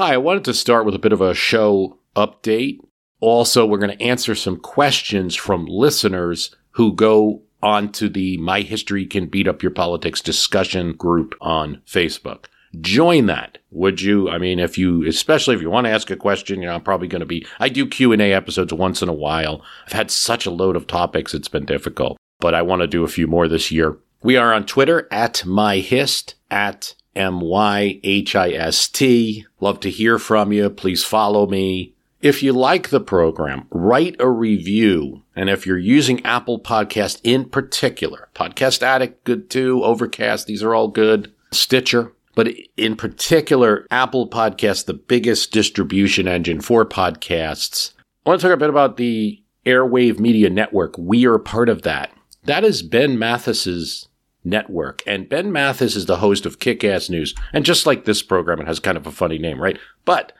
[0.00, 2.78] Hi, I wanted to start with a bit of a show update.
[3.20, 9.04] Also, we're going to answer some questions from listeners who go onto the My History
[9.04, 12.46] Can Beat Up Your Politics discussion group on Facebook.
[12.80, 14.30] Join that, would you?
[14.30, 16.82] I mean, if you, especially if you want to ask a question, you know, I'm
[16.82, 19.62] probably going to be, I do Q&A episodes once in a while.
[19.86, 23.04] I've had such a load of topics, it's been difficult, but I want to do
[23.04, 23.98] a few more this year.
[24.22, 29.46] We are on Twitter at MyHist, at M Y H I S T.
[29.60, 30.70] Love to hear from you.
[30.70, 31.94] Please follow me.
[32.20, 35.22] If you like the program, write a review.
[35.34, 39.82] And if you're using Apple Podcast in particular, Podcast Addict, good too.
[39.82, 41.32] Overcast, these are all good.
[41.50, 42.12] Stitcher.
[42.34, 47.92] But in particular, Apple Podcast, the biggest distribution engine for podcasts.
[48.24, 50.96] I want to talk a bit about the Airwave Media Network.
[50.98, 52.12] We are part of that.
[52.44, 54.08] That is Ben Mathis's
[54.44, 55.02] Network.
[55.06, 57.34] And Ben Mathis is the host of Kick Ass News.
[57.52, 59.78] And just like this program, it has kind of a funny name, right?
[60.04, 60.32] But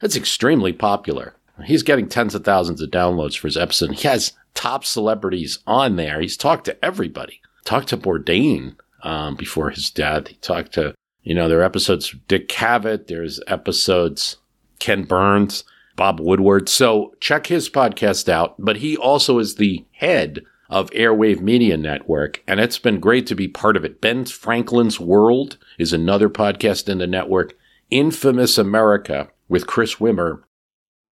[0.00, 1.34] it's extremely popular.
[1.64, 3.92] He's getting tens of thousands of downloads for his episode.
[3.92, 6.20] He has top celebrities on there.
[6.20, 7.40] He's talked to everybody.
[7.64, 10.28] Talked to Bourdain um, before his death.
[10.28, 13.08] He talked to, you know, there are episodes Dick Cavett.
[13.08, 14.36] There's episodes
[14.78, 15.64] Ken Burns,
[15.96, 16.68] Bob Woodward.
[16.68, 18.54] So check his podcast out.
[18.58, 23.34] But he also is the head of Airwave Media Network, and it's been great to
[23.34, 24.00] be part of it.
[24.00, 27.56] Ben Franklin's World is another podcast in the network.
[27.90, 30.42] Infamous America with Chris Wimmer.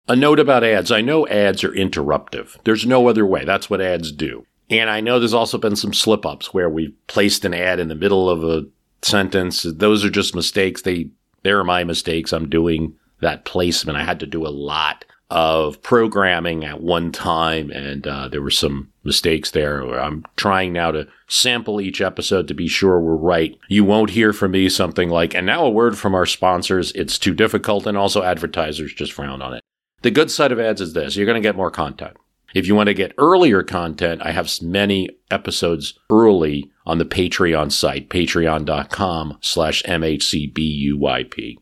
[0.08, 0.90] A note about ads.
[0.90, 2.56] I know ads are interruptive.
[2.64, 3.44] There's no other way.
[3.44, 4.46] That's what ads do.
[4.70, 7.88] And I know there's also been some slip ups where we've placed an ad in
[7.88, 8.66] the middle of a
[9.02, 9.62] sentence.
[9.62, 10.82] Those are just mistakes.
[10.82, 11.10] They,
[11.42, 12.32] they're my mistakes.
[12.32, 13.98] I'm doing that placement.
[13.98, 18.50] I had to do a lot of programming at one time, and uh, there were
[18.50, 19.82] some mistakes there.
[19.82, 23.58] I'm trying now to sample each episode to be sure we're right.
[23.68, 27.18] You won't hear from me something like, and now a word from our sponsors, it's
[27.18, 29.62] too difficult, and also advertisers just frown on it.
[30.02, 32.16] The good side of ads is this you're going to get more content.
[32.54, 37.72] If you want to get earlier content, I have many episodes early on the Patreon
[37.72, 41.56] site, patreon.com slash MHCBUYP.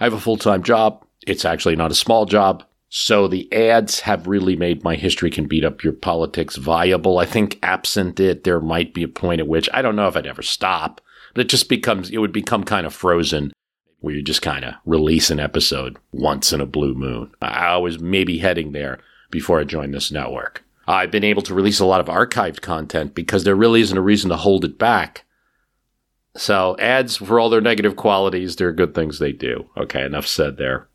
[0.00, 1.04] I have a full-time job.
[1.26, 2.64] It's actually not a small job.
[2.94, 7.18] So the ads have really made my history can beat up your politics viable.
[7.18, 10.16] I think absent it, there might be a point at which I don't know if
[10.16, 11.00] I'd ever stop,
[11.32, 13.50] but it just becomes, it would become kind of frozen
[14.00, 17.32] where you just kind of release an episode once in a blue moon.
[17.40, 18.98] I was maybe heading there
[19.30, 20.62] before I joined this network.
[20.86, 24.02] I've been able to release a lot of archived content because there really isn't a
[24.02, 25.24] reason to hold it back.
[26.36, 29.70] So ads, for all their negative qualities, they're good things they do.
[29.78, 30.88] Okay, enough said there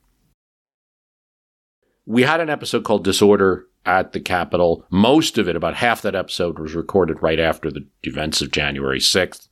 [2.07, 4.85] we had an episode called Disorder at the Capitol.
[4.89, 8.99] Most of it, about half that episode, was recorded right after the events of January
[8.99, 9.49] 6th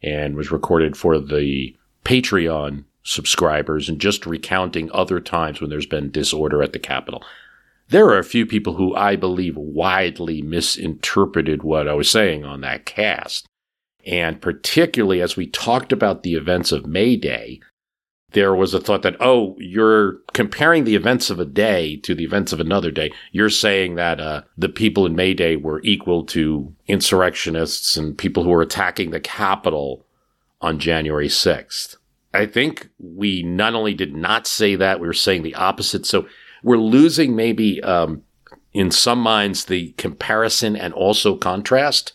[0.00, 6.12] and was recorded for the Patreon subscribers and just recounting other times when there's been
[6.12, 7.24] disorder at the Capitol.
[7.88, 12.60] There are a few people who I believe widely misinterpreted what I was saying on
[12.60, 13.46] that cast.
[14.06, 17.60] And particularly as we talked about the events of May Day,
[18.32, 22.24] there was a thought that, oh, you're comparing the events of a day to the
[22.24, 23.12] events of another day.
[23.32, 28.44] You're saying that uh, the people in May Day were equal to insurrectionists and people
[28.44, 30.06] who were attacking the Capitol
[30.60, 31.96] on January 6th.
[32.32, 36.06] I think we not only did not say that, we were saying the opposite.
[36.06, 36.28] So
[36.62, 38.22] we're losing maybe um,
[38.72, 42.12] in some minds the comparison and also contrast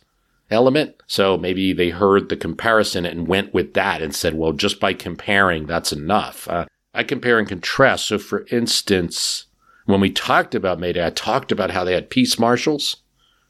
[0.52, 0.96] element.
[1.08, 4.94] So maybe they heard the comparison and went with that and said, well, just by
[4.94, 6.47] comparing, that's enough.
[6.47, 8.08] Uh, I compare and contrast.
[8.08, 9.46] So, for instance,
[9.86, 12.97] when we talked about May Day, I talked about how they had peace marshals,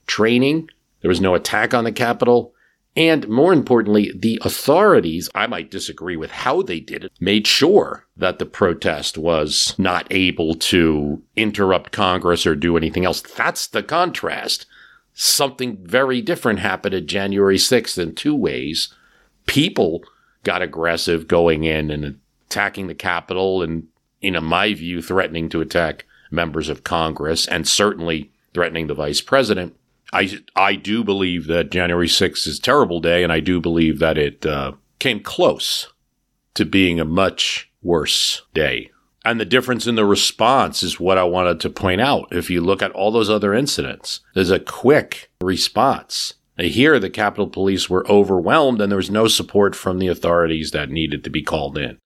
[0.08, 0.70] training,
[1.02, 2.54] there was no attack on the Capitol.
[2.96, 8.08] And more importantly, the authorities, I might disagree with how they did it, made sure
[8.18, 13.22] that the protest was not able to interrupt Congress or do anything else.
[13.22, 14.66] That's the contrast
[15.16, 18.94] something very different happened at January 6th in two ways.
[19.48, 20.04] People
[20.44, 23.88] got aggressive going in and attacking the Capitol and,
[24.22, 29.76] in my view, threatening to attack members of Congress and certainly threatening the vice president.
[30.12, 34.00] I, I do believe that January 6th is a terrible day, and I do believe
[34.00, 35.92] that it uh, came close
[36.56, 38.92] to being a much worse day.
[39.26, 42.28] And the difference in the response is what I wanted to point out.
[42.32, 46.36] If you look at all those other incidents, there's a quick response.
[46.58, 50.90] Here, the Capitol Police were overwhelmed and there was no support from the authorities that
[50.90, 51.98] needed to be called in.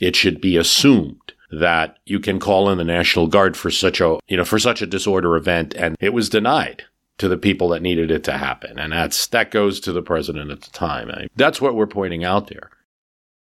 [0.00, 4.18] It should be assumed that you can call in the National Guard for such a,
[4.28, 6.84] you know, for such a disorder event and it was denied
[7.18, 8.78] to the people that needed it to happen.
[8.78, 11.10] And that's, that goes to the president at the time.
[11.10, 12.70] I, that's what we're pointing out there.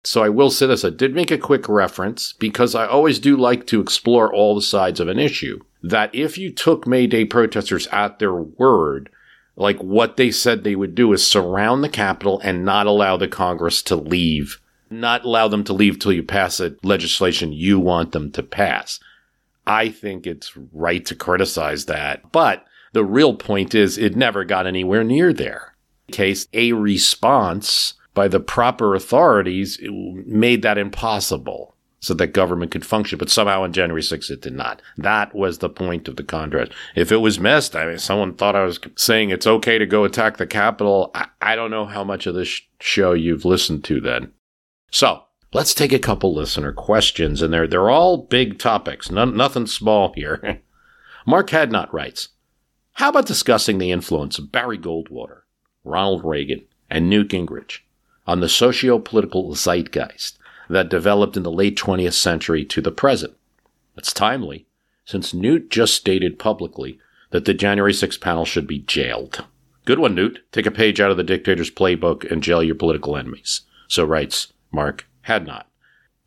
[0.03, 0.85] So I will say this.
[0.85, 4.63] I did make a quick reference because I always do like to explore all the
[4.63, 5.61] sides of an issue.
[5.83, 9.11] That if you took May Day protesters at their word,
[9.57, 13.29] like what they said they would do is surround the Capitol and not allow the
[13.29, 14.59] Congress to leave,
[14.89, 19.01] not allow them to leave till you pass a legislation you want them to pass.
[19.67, 22.33] I think it's right to criticize that.
[22.33, 25.75] But the real point is it never got anywhere near there.
[26.09, 32.85] In case a response by the proper authorities made that impossible so that government could
[32.85, 33.19] function.
[33.19, 34.83] But somehow on January 6th, it did not.
[34.97, 36.73] That was the point of the contrast.
[36.97, 40.05] If it was missed, I mean, someone thought I was saying it's okay to go
[40.05, 41.11] attack the Capitol.
[41.15, 44.33] I, I don't know how much of this show you've listened to then.
[44.91, 49.67] So let's take a couple listener questions, and they're, they're all big topics, None, nothing
[49.67, 50.63] small here.
[51.27, 52.29] Mark Hadnot writes,
[52.95, 55.43] How about discussing the influence of Barry Goldwater,
[55.85, 57.81] Ronald Reagan, and Newt Gingrich
[58.31, 60.39] on the socio political zeitgeist
[60.69, 63.35] that developed in the late 20th century to the present.
[63.97, 64.67] It's timely,
[65.05, 67.01] since Newt just stated publicly
[67.31, 69.45] that the January 6th panel should be jailed.
[69.85, 70.45] Good one, Newt.
[70.53, 73.63] Take a page out of the dictator's playbook and jail your political enemies.
[73.89, 75.65] So writes Mark Hadnot.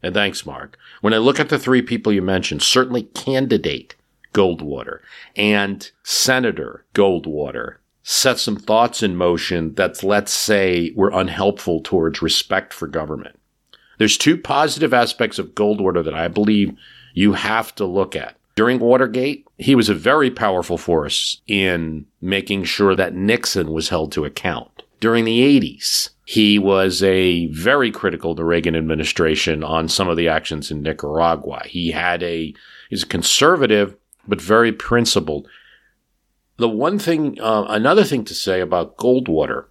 [0.01, 0.77] And thanks, Mark.
[0.99, 3.95] When I look at the three people you mentioned, certainly candidate
[4.33, 4.99] Goldwater
[5.37, 12.73] and Senator Goldwater set some thoughts in motion that, let's say, were unhelpful towards respect
[12.73, 13.39] for government.
[13.97, 16.77] There's two positive aspects of Goldwater that I believe
[17.13, 18.35] you have to look at.
[18.55, 24.11] During Watergate, he was a very powerful force in making sure that Nixon was held
[24.11, 24.83] to account.
[24.99, 30.29] During the 80s, he was a very critical the Reagan administration on some of the
[30.29, 31.63] actions in Nicaragua.
[31.65, 32.53] He had a
[32.89, 33.95] he's a conservative
[34.27, 35.47] but very principled.
[36.57, 39.65] The one thing, uh, another thing to say about Goldwater,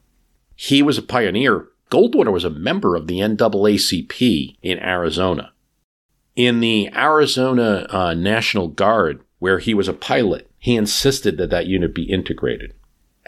[0.54, 5.52] he was a pioneer Goldwater was a member of the NAACP in Arizona.
[6.34, 11.66] In the Arizona uh, National Guard, where he was a pilot, he insisted that that
[11.66, 12.72] unit be integrated.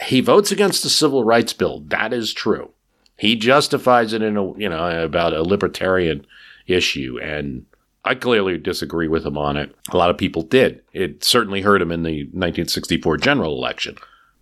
[0.07, 1.81] He votes against the civil rights bill.
[1.89, 2.71] That is true.
[3.19, 6.27] He justifies it in a, you know, about a libertarian
[6.67, 7.19] issue.
[7.23, 7.67] And
[8.05, 9.75] I clearly disagree with him on it.
[9.91, 10.83] A lot of people did.
[10.93, 13.97] It certainly hurt him in the 1964 general election.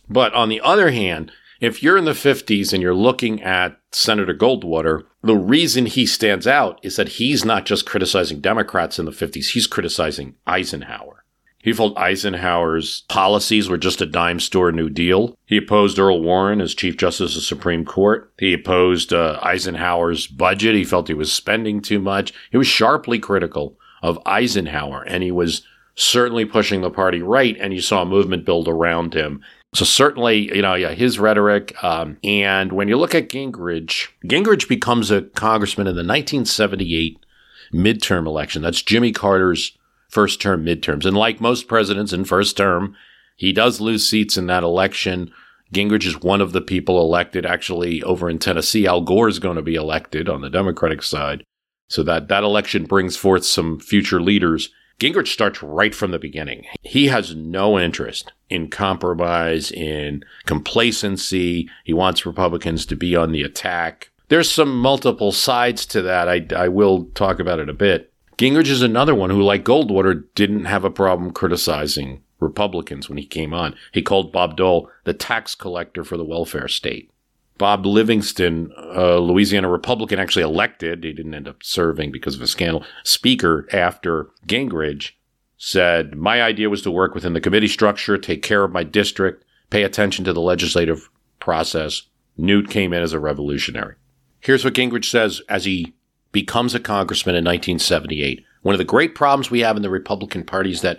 [0.09, 1.31] But on the other hand,
[1.61, 6.47] if you're in the 50s and you're looking at Senator Goldwater, the reason he stands
[6.47, 11.12] out is that he's not just criticizing Democrats in the 50s, he's criticizing Eisenhower.
[11.63, 15.39] He felt Eisenhower's policies were just a dime store New Deal.
[15.47, 18.33] He opposed Earl Warren as Chief Justice of the Supreme Court.
[18.39, 20.75] He opposed uh, Eisenhower's budget.
[20.75, 22.35] He felt he was spending too much.
[22.51, 25.63] He was sharply critical of Eisenhower, and he was
[25.95, 29.41] certainly pushing the party right, and you saw a movement build around him.
[29.75, 31.83] So certainly, you know, yeah, his rhetoric.
[31.83, 37.25] Um, and when you look at Gingrich, Gingrich becomes a congressman in the 1978
[37.73, 38.63] midterm election.
[38.63, 39.79] That's Jimmy Carter's
[40.13, 41.07] first term midterms.
[41.07, 42.95] And like most presidents in first term,
[43.35, 45.33] he does lose seats in that election.
[45.73, 47.47] Gingrich is one of the people elected.
[47.47, 51.45] Actually, over in Tennessee, Al Gore is going to be elected on the Democratic side.
[51.89, 54.69] So that, that election brings forth some future leaders.
[55.01, 56.67] Gingrich starts right from the beginning.
[56.83, 61.71] He has no interest in compromise, in complacency.
[61.85, 64.11] He wants Republicans to be on the attack.
[64.29, 66.29] There's some multiple sides to that.
[66.29, 68.12] I, I will talk about it a bit.
[68.39, 73.27] Gingrich is another one who, like Goldwater, didn't have a problem criticizing Republicans when he
[73.27, 73.75] came on.
[73.93, 77.11] He called Bob Dole the tax collector for the welfare state.
[77.59, 81.05] Bob Livingston, a Louisiana Republican, actually elected.
[81.05, 82.85] He didn't end up serving because of a scandal.
[83.05, 85.13] Speaker after Gingrich
[85.59, 89.45] said, My idea was to work within the committee structure, take care of my district,
[89.71, 91.09] pay attention to the legislative
[91.39, 92.03] process.
[92.37, 93.95] Newt came in as a revolutionary.
[94.41, 95.95] Here's what Gingrich says as he
[96.33, 98.45] becomes a congressman in 1978.
[98.63, 100.99] One of the great problems we have in the Republican Party is that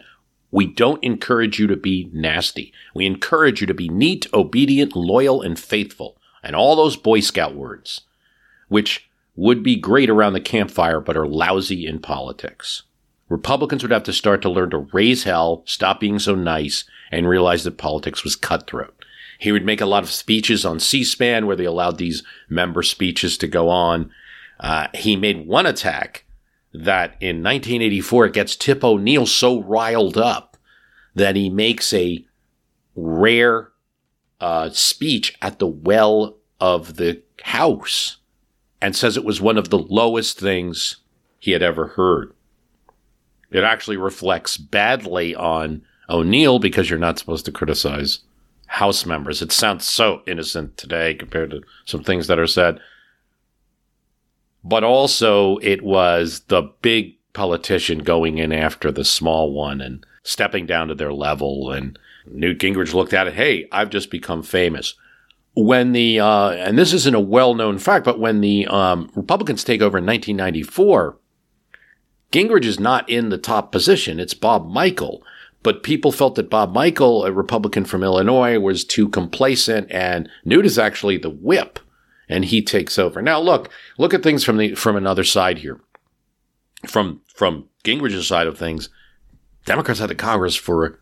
[0.51, 2.71] we don't encourage you to be nasty.
[2.93, 7.55] We encourage you to be neat, obedient, loyal, and faithful and all those Boy Scout
[7.55, 8.01] words,
[8.67, 12.83] which would be great around the campfire but are lousy in politics.
[13.29, 17.27] Republicans would have to start to learn to raise hell, stop being so nice, and
[17.27, 18.93] realize that politics was cutthroat.
[19.39, 23.37] He would make a lot of speeches on C-SPAN where they allowed these member speeches
[23.39, 24.11] to go on.
[24.63, 26.25] Uh, he made one attack
[26.73, 30.57] that in 1984 it gets Tip O'Neill so riled up
[31.13, 32.25] that he makes a
[32.95, 33.69] rare
[34.39, 38.17] uh, speech at the well of the house
[38.81, 40.97] and says it was one of the lowest things
[41.39, 42.33] he had ever heard.
[43.51, 48.19] It actually reflects badly on O'Neill because you're not supposed to criticize
[48.67, 49.41] House members.
[49.41, 52.79] It sounds so innocent today compared to some things that are said.
[54.63, 60.65] But also, it was the big politician going in after the small one and stepping
[60.65, 61.71] down to their level.
[61.71, 64.95] And Newt Gingrich looked at it, hey, I've just become famous.
[65.55, 69.63] When the, uh, and this isn't a well known fact, but when the um, Republicans
[69.63, 71.17] take over in 1994,
[72.31, 74.19] Gingrich is not in the top position.
[74.19, 75.21] It's Bob Michel.
[75.61, 80.65] But people felt that Bob Michel, a Republican from Illinois, was too complacent, and Newt
[80.65, 81.79] is actually the whip,
[82.33, 83.21] and he takes over.
[83.21, 85.79] Now, look, look at things from the from another side here.
[86.87, 88.89] From from Gingrich's side of things,
[89.65, 90.99] Democrats had the Congress for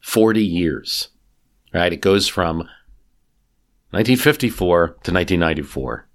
[0.00, 1.08] 40 years.
[1.72, 1.92] Right?
[1.92, 2.58] It goes from
[3.92, 6.08] 1954 to 1994.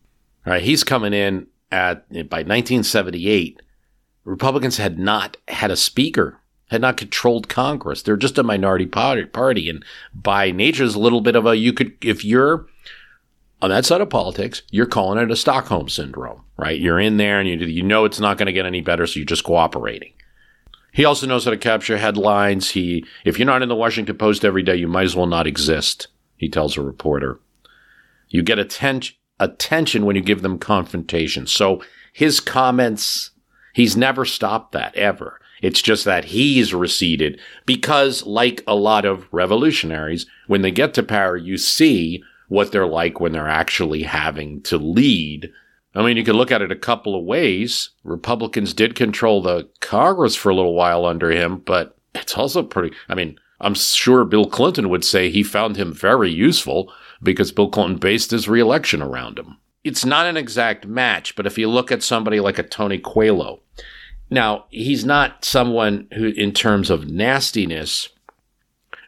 [0.45, 3.62] All right, he's coming in at by 1978
[4.27, 8.01] Republicans had not had a speaker, had not controlled Congress.
[8.01, 9.69] They're just a minority party.
[9.69, 12.67] And by nature, is a little bit of a, you could, if you're
[13.62, 16.80] on that side of politics, you're calling it a Stockholm syndrome, right?
[16.80, 19.20] You're in there and you, you know it's not going to get any better, so
[19.20, 20.14] you're just cooperating.
[20.94, 22.72] He also knows how to capture headlines.
[22.72, 25.48] He, if you're not in the Washington Post every day, you might as well not
[25.48, 27.40] exist, he tells a reporter.
[28.30, 29.02] You get atten-
[29.40, 31.48] attention when you give them confrontation.
[31.48, 31.84] So
[32.14, 33.32] his comments
[33.78, 35.40] He's never stopped that ever.
[35.62, 41.04] It's just that he's receded because, like a lot of revolutionaries, when they get to
[41.04, 45.50] power, you see what they're like when they're actually having to lead.
[45.96, 47.89] I mean, you could look at it a couple of ways.
[48.04, 52.96] Republicans did control the Congress for a little while under him, but it's also pretty,
[53.10, 57.70] I mean, I'm sure Bill Clinton would say he found him very useful because Bill
[57.70, 61.92] Clinton based his reelection around him it's not an exact match, but if you look
[61.92, 63.62] at somebody like a Tony Coelho,
[64.30, 68.10] now he's not someone who, in terms of nastiness,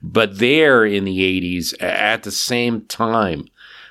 [0.01, 3.47] but there in the 80s, at the same time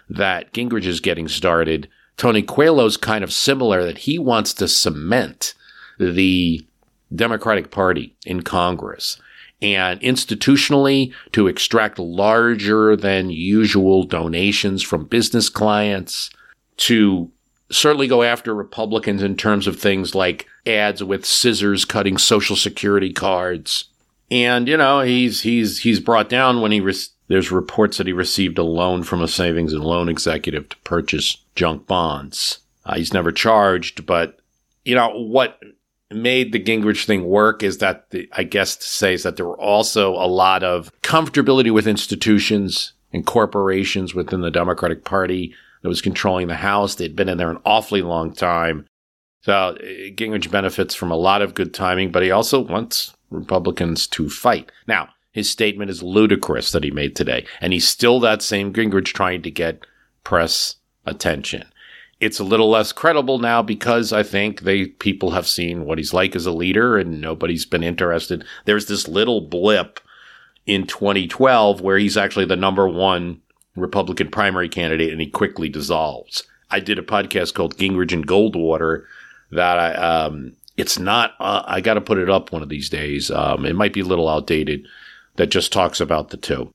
[0.08, 5.54] that Gingrich is getting started, Tony Coelho's kind of similar that he wants to cement
[5.98, 6.66] the
[7.14, 9.20] Democratic Party in Congress
[9.60, 16.30] and institutionally to extract larger than usual donations from business clients
[16.76, 17.30] to
[17.70, 23.12] certainly go after Republicans in terms of things like ads with scissors cutting social security
[23.12, 23.87] cards.
[24.30, 26.94] And you know, he's he's he's brought down when he re-
[27.28, 31.38] there's reports that he received a loan from a savings and loan executive to purchase
[31.54, 32.58] junk bonds.
[32.84, 34.38] Uh, he's never charged, but
[34.84, 35.58] you know what
[36.10, 39.46] made the Gingrich thing work is that the, I guess to say is that there
[39.46, 45.88] were also a lot of comfortability with institutions and corporations within the Democratic Party that
[45.88, 46.94] was controlling the House.
[46.94, 48.86] They'd been in there an awfully long time.
[49.42, 54.06] So uh, Gingrich benefits from a lot of good timing, but he also wants Republicans
[54.08, 54.70] to fight.
[54.86, 59.12] Now, his statement is ludicrous that he made today, and he's still that same Gingrich
[59.12, 59.84] trying to get
[60.24, 61.64] press attention.
[62.20, 66.12] It's a little less credible now because I think they people have seen what he's
[66.12, 68.44] like as a leader and nobody's been interested.
[68.64, 70.00] There's this little blip
[70.66, 73.40] in 2012 where he's actually the number one
[73.76, 76.42] Republican primary candidate and he quickly dissolves.
[76.70, 79.04] I did a podcast called Gingrich and Goldwater
[79.52, 82.88] that I, um, it's not, uh, I got to put it up one of these
[82.88, 83.30] days.
[83.30, 84.86] Um, it might be a little outdated
[85.36, 86.70] that just talks about the two.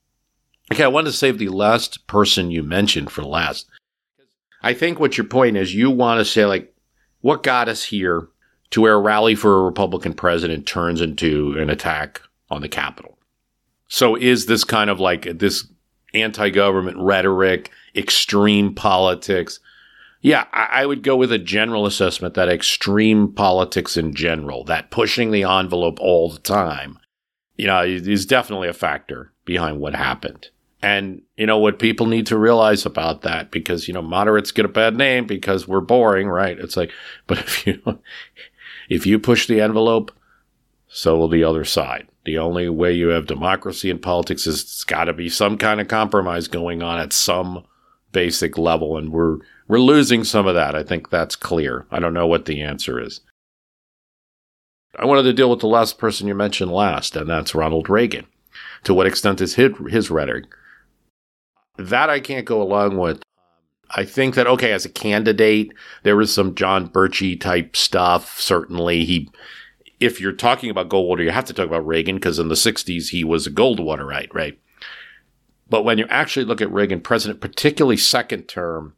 [0.72, 3.68] Okay, I wanted to save the last person you mentioned for last.
[4.62, 6.74] I think what your point is, you want to say, like,
[7.22, 8.28] what got us here
[8.70, 13.18] to where a rally for a Republican president turns into an attack on the Capitol?
[13.88, 15.66] So is this kind of like this
[16.14, 19.60] anti government rhetoric, extreme politics.
[20.24, 24.90] Yeah, I, I, would go with a general assessment that extreme politics in general, that
[24.90, 26.98] pushing the envelope all the time,
[27.58, 30.48] you know, is definitely a factor behind what happened.
[30.82, 34.64] And, you know, what people need to realize about that, because, you know, moderates get
[34.64, 36.58] a bad name because we're boring, right?
[36.58, 36.92] It's like,
[37.28, 38.00] but if you,
[38.90, 40.12] if you push the envelope,
[40.88, 42.08] so will the other side.
[42.24, 45.82] The only way you have democracy in politics is it's got to be some kind
[45.82, 47.66] of compromise going on at some
[48.14, 49.40] basic level, and we're
[49.74, 50.76] we're losing some of that.
[50.76, 51.88] I think that's clear.
[51.90, 53.22] I don't know what the answer is.
[55.00, 58.28] I wanted to deal with the last person you mentioned last, and that's Ronald Reagan.
[58.84, 60.46] To what extent is his, his rhetoric?
[61.80, 63.24] That I can't go along with.
[63.90, 68.40] I think that okay, as a candidate, there was some John Birchie type stuff.
[68.40, 69.32] Certainly, he.
[70.00, 73.10] If you're talking about Goldwater, you have to talk about Reagan because in the '60s
[73.10, 74.60] he was a Goldwaterite, right?
[75.68, 78.94] But when you actually look at Reagan, president, particularly second term,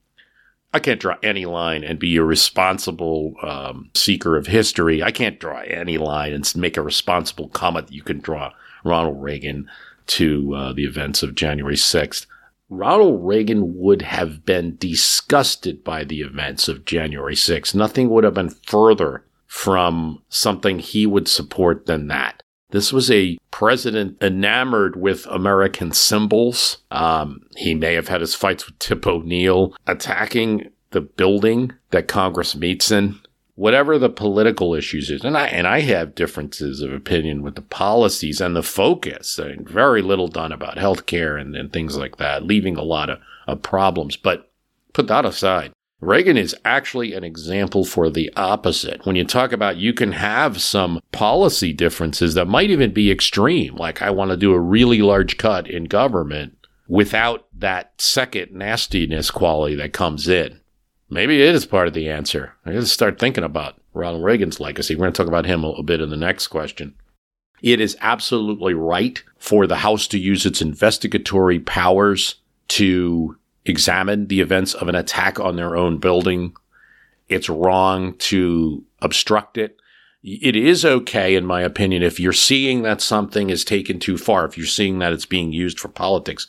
[0.76, 5.02] I can't draw any line and be a responsible um, seeker of history.
[5.02, 8.52] I can't draw any line and make a responsible comment that you can draw
[8.84, 9.70] Ronald Reagan
[10.08, 12.26] to uh, the events of January 6th.
[12.68, 17.74] Ronald Reagan would have been disgusted by the events of January 6th.
[17.74, 22.44] Nothing would have been further from something he would support than that.
[22.72, 26.80] This was a president enamored with American symbols.
[26.92, 32.54] Um, he may have had his fights with Tip O'Neill, attacking the building that Congress
[32.54, 33.18] meets in
[33.56, 37.62] whatever the political issues is, and I and I have differences of opinion with the
[37.62, 39.40] policies and the focus.
[39.40, 43.20] Mean, very little done about healthcare and, and things like that, leaving a lot of,
[43.48, 44.18] of problems.
[44.18, 44.52] But
[44.92, 45.72] put that aside.
[46.06, 49.06] Reagan is actually an example for the opposite.
[49.06, 53.76] When you talk about you can have some policy differences that might even be extreme,
[53.76, 56.58] like I want to do a really large cut in government
[56.88, 60.60] without that second nastiness quality that comes in.
[61.10, 62.54] Maybe it is part of the answer.
[62.66, 64.96] I got to start thinking about Ronald Reagan's legacy.
[64.96, 66.96] We're going to talk about him a, a bit in the next question.
[67.62, 72.36] It is absolutely right for the House to use its investigatory powers
[72.70, 76.56] to examine the events of an attack on their own building.
[77.28, 79.78] It's wrong to obstruct it.
[80.24, 84.46] It is okay, in my opinion, if you're seeing that something is taken too far,
[84.46, 86.48] if you're seeing that it's being used for politics,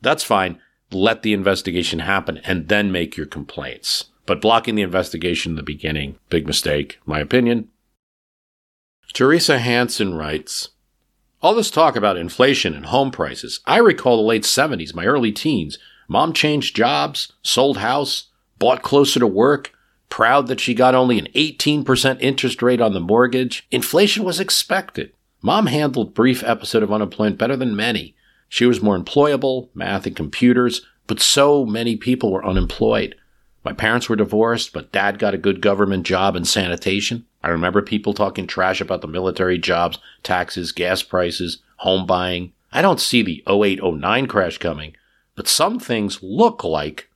[0.00, 0.58] that's fine
[0.94, 4.06] let the investigation happen and then make your complaints.
[4.26, 7.68] But blocking the investigation in the beginning, big mistake, my opinion.
[9.12, 10.70] Teresa Hansen writes,
[11.42, 13.60] all this talk about inflation and home prices.
[13.66, 15.78] I recall the late 70s, my early teens.
[16.08, 19.72] Mom changed jobs, sold house, bought closer to work,
[20.08, 23.66] proud that she got only an 18% interest rate on the mortgage.
[23.70, 25.12] Inflation was expected.
[25.42, 28.14] Mom handled brief episode of unemployment better than many.
[28.48, 33.16] She was more employable, math and computers, but so many people were unemployed.
[33.64, 37.26] My parents were divorced, but dad got a good government job in sanitation.
[37.42, 42.52] I remember people talking trash about the military jobs, taxes, gas prices, home buying.
[42.72, 44.94] I don't see the 08 09 crash coming,
[45.36, 47.08] but some things look like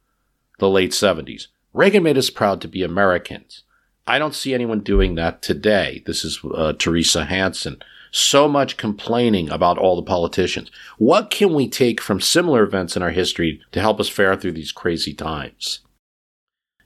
[0.58, 1.48] the late 70s.
[1.72, 3.64] Reagan made us proud to be Americans.
[4.06, 6.02] I don't see anyone doing that today.
[6.06, 10.70] This is uh, Teresa Hansen so much complaining about all the politicians.
[10.96, 14.52] What can we take from similar events in our history to help us fare through
[14.52, 15.80] these crazy times?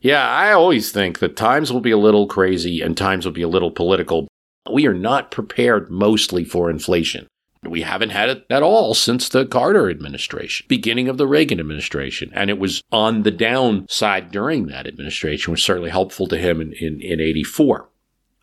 [0.01, 3.43] Yeah, I always think that times will be a little crazy and times will be
[3.43, 4.27] a little political.
[4.71, 7.29] We are not prepared mostly for inflation.
[7.65, 12.31] We haven't had it at all since the Carter administration, beginning of the Reagan administration.
[12.35, 16.73] And it was on the downside during that administration, was certainly helpful to him in,
[16.73, 17.89] in, in 84.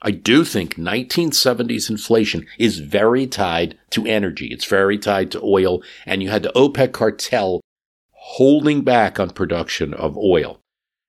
[0.01, 4.47] I do think 1970s inflation is very tied to energy.
[4.47, 5.83] It's very tied to oil.
[6.05, 7.59] And you had the OPEC cartel
[8.11, 10.61] holding back on production of oil.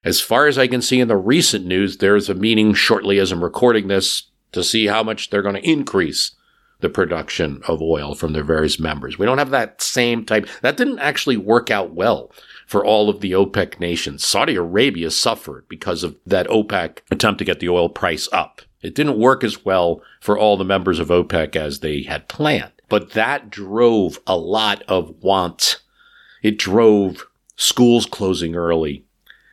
[0.02, 3.30] As far as I can see in the recent news, there's a meeting shortly as
[3.30, 6.32] I'm recording this to see how much they're going to increase
[6.80, 9.18] the production of oil from their various members.
[9.18, 10.48] We don't have that same type.
[10.62, 12.32] That didn't actually work out well
[12.66, 14.24] for all of the OPEC nations.
[14.24, 18.62] Saudi Arabia suffered because of that OPEC attempt to get the oil price up.
[18.82, 22.72] It didn't work as well for all the members of OPEC as they had planned.
[22.88, 25.82] But that drove a lot of want.
[26.42, 29.04] It drove schools closing early,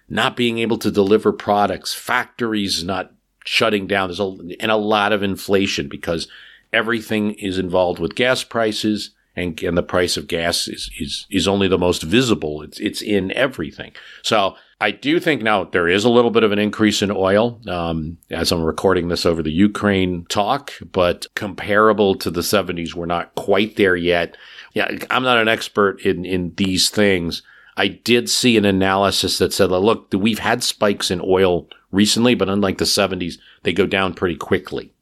[0.08, 3.12] not being able to deliver products, factories not
[3.44, 4.10] shutting down.
[4.10, 6.28] There's a, and a lot of inflation because
[6.74, 11.48] everything is involved with gas prices and, and the price of gas is, is, is
[11.48, 12.64] only the most visible.
[12.64, 13.94] It's, it's in everything.
[14.24, 17.62] So I do think now there is a little bit of an increase in oil
[17.68, 23.06] um, as I'm recording this over the Ukraine talk, but comparable to the 70s, we're
[23.06, 24.36] not quite there yet.
[24.74, 27.44] Yeah, I'm not an expert in, in these things.
[27.78, 32.50] I did see an analysis that said, look, we've had spikes in oil recently, but
[32.50, 34.94] unlike the 70s, they go down pretty quickly.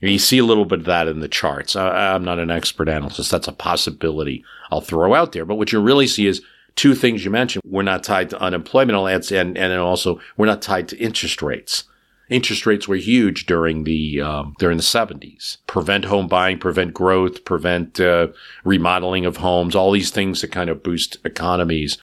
[0.00, 1.74] You see a little bit of that in the charts.
[1.74, 3.30] I, I'm not an expert analyst.
[3.30, 5.44] That's a possibility I'll throw out there.
[5.44, 6.42] But what you really see is
[6.76, 7.62] two things you mentioned.
[7.66, 11.84] We're not tied to unemployment and, and also we're not tied to interest rates.
[12.28, 15.56] Interest rates were huge during the um, during the 70s.
[15.66, 18.28] Prevent home buying, prevent growth, prevent uh,
[18.64, 19.74] remodeling of homes.
[19.74, 21.96] All these things that kind of boost economies.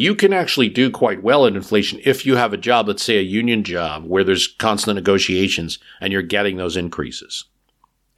[0.00, 3.18] You can actually do quite well in inflation if you have a job, let's say
[3.18, 7.44] a union job, where there's constant negotiations and you're getting those increases.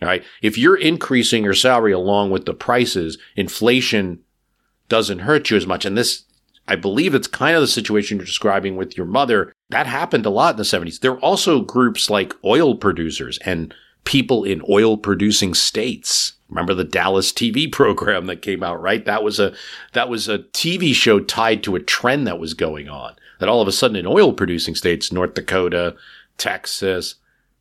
[0.01, 0.23] All right.
[0.43, 4.21] If you're increasing your salary along with the prices, inflation
[4.89, 5.85] doesn't hurt you as much.
[5.85, 6.23] And this
[6.69, 9.53] I believe it's kind of the situation you're describing with your mother.
[9.71, 11.01] That happened a lot in the 70s.
[11.01, 16.35] There are also groups like oil producers and people in oil producing states.
[16.53, 19.07] Remember the Dallas TV program that came out, right?
[19.07, 19.55] That was a
[19.95, 23.15] that was a TV show tied to a trend that was going on.
[23.41, 25.97] That all of a sudden in oil producing states, North Dakota,
[26.37, 27.15] Texas,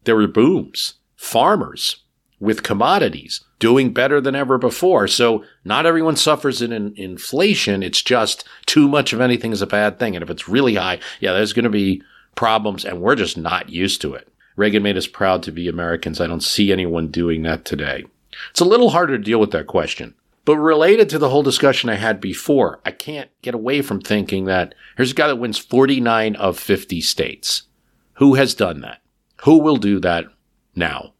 [0.03, 0.95] there were booms.
[1.15, 2.03] Farmers
[2.41, 5.07] with commodities doing better than ever before.
[5.07, 7.83] So not everyone suffers in, in inflation.
[7.83, 10.15] It's just too much of anything is a bad thing.
[10.15, 12.01] And if it's really high, yeah, there's going to be
[12.35, 14.27] problems and we're just not used to it.
[14.57, 16.19] Reagan made us proud to be Americans.
[16.19, 18.05] I don't see anyone doing that today.
[18.49, 20.15] It's a little harder to deal with that question.
[20.43, 24.45] But related to the whole discussion I had before, I can't get away from thinking
[24.45, 27.63] that here's a guy that wins 49 of 50 states.
[28.15, 29.01] Who has done that?
[29.43, 30.25] Who will do that
[30.75, 31.13] now?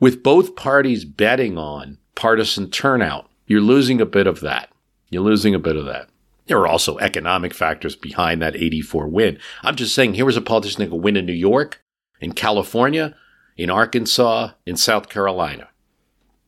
[0.00, 4.70] With both parties betting on partisan turnout, you're losing a bit of that.
[5.08, 6.08] You're losing a bit of that.
[6.46, 9.38] There are also economic factors behind that 84 win.
[9.62, 11.82] I'm just saying here was a politician that could win in New York,
[12.20, 13.14] in California,
[13.56, 15.68] in Arkansas, in South Carolina.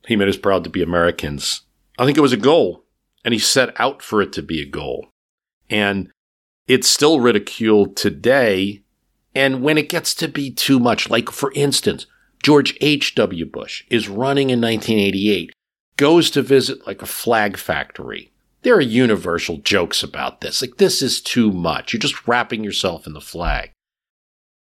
[0.07, 1.61] He made us proud to be Americans.
[1.99, 2.85] I think it was a goal,
[3.25, 5.09] and he set out for it to be a goal.
[5.69, 6.09] And
[6.67, 8.83] it's still ridiculed today.
[9.35, 12.05] And when it gets to be too much, like for instance,
[12.41, 13.45] George H.W.
[13.47, 15.51] Bush is running in 1988,
[15.97, 18.31] goes to visit like a flag factory.
[18.61, 20.61] There are universal jokes about this.
[20.61, 21.93] Like, this is too much.
[21.93, 23.71] You're just wrapping yourself in the flag.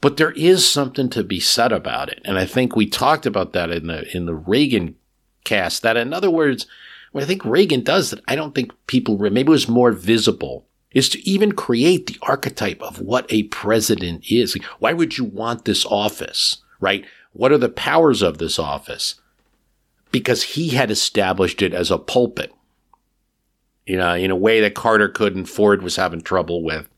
[0.00, 2.20] But there is something to be said about it.
[2.24, 4.96] And I think we talked about that in the in the Reagan
[5.44, 5.82] cast.
[5.82, 6.66] That in other words,
[7.12, 10.66] what I think Reagan does that I don't think people maybe it was more visible
[10.92, 14.56] is to even create the archetype of what a president is.
[14.78, 16.58] Why would you want this office?
[16.78, 17.04] Right?
[17.32, 19.14] What are the powers of this office?
[20.10, 22.52] Because he had established it as a pulpit.
[23.86, 26.88] You know, in a way that Carter couldn't, Ford was having trouble with.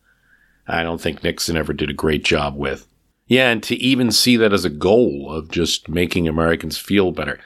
[0.66, 2.87] I don't think Nixon ever did a great job with.
[3.28, 7.38] Yeah, and to even see that as a goal of just making Americans feel better.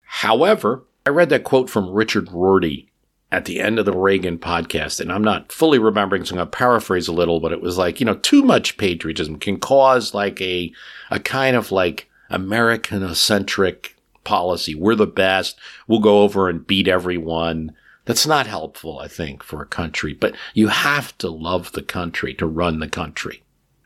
[0.00, 2.90] However, I read that quote from Richard Rorty
[3.30, 6.46] at the end of the Reagan podcast, and I'm not fully remembering, so I'm going
[6.46, 10.14] to paraphrase a little, but it was like, you know, too much patriotism can cause
[10.14, 10.72] like a,
[11.10, 14.74] a kind of like American-centric policy.
[14.74, 15.58] We're the best.
[15.86, 17.72] We'll go over and beat everyone.
[18.06, 22.32] That's not helpful, I think, for a country, but you have to love the country
[22.34, 23.42] to run the country.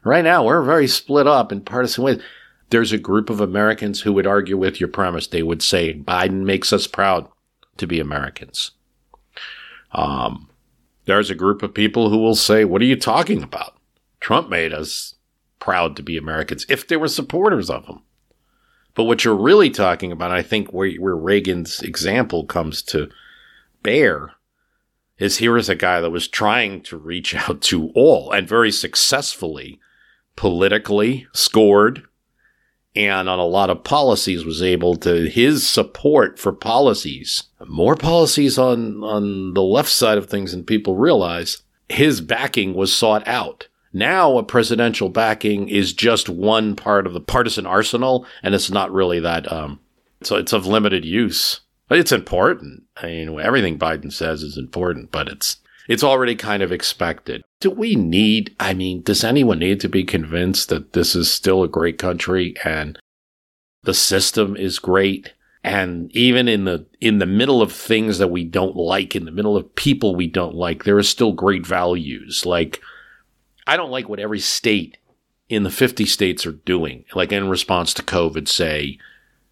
[0.08, 2.22] Right now, we're very split up in partisan ways.
[2.70, 5.26] there's a group of Americans who would argue with your premise.
[5.26, 7.28] They would say Biden makes us proud
[7.76, 8.70] to be Americans.
[9.92, 10.48] Um,
[11.04, 13.76] there's a group of people who will say, What are you talking about?
[14.18, 15.16] Trump made us
[15.60, 18.00] proud to be Americans if they were supporters of him.
[18.94, 23.10] But what you're really talking about, I think where, where Reagan's example comes to
[23.82, 24.32] bear,
[25.18, 28.72] is here is a guy that was trying to reach out to all and very
[28.72, 29.78] successfully
[30.38, 32.04] politically scored
[32.94, 38.56] and on a lot of policies was able to his support for policies more policies
[38.56, 43.66] on on the left side of things than people realize his backing was sought out.
[43.92, 48.92] Now a presidential backing is just one part of the partisan arsenal and it's not
[48.92, 49.80] really that um
[50.22, 51.62] so it's of limited use.
[51.90, 52.84] It's important.
[52.96, 55.56] I mean everything biden says is important but it's
[55.88, 57.42] it's already kind of expected.
[57.60, 61.62] Do we need, I mean, does anyone need to be convinced that this is still
[61.62, 62.98] a great country and
[63.82, 65.32] the system is great?
[65.64, 69.32] And even in the, in the middle of things that we don't like, in the
[69.32, 72.44] middle of people we don't like, there are still great values.
[72.44, 72.80] Like,
[73.66, 74.98] I don't like what every state
[75.48, 77.06] in the 50 states are doing.
[77.14, 78.98] Like in response to COVID, say,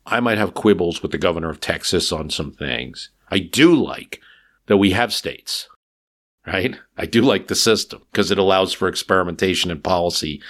[0.05, 3.09] I might have quibbles with the governor of Texas on some things.
[3.31, 4.21] I do like
[4.67, 5.69] that we have states
[6.47, 6.79] right?
[6.97, 10.41] I do like the system because it allows for experimentation and policy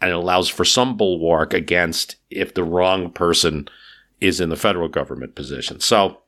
[0.00, 3.68] and it allows for some bulwark against if the wrong person
[4.20, 5.80] is in the federal government position.
[5.80, 6.20] So